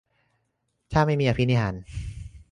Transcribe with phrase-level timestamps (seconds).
[0.91, 1.75] ถ้าไม่มีอภินิหาร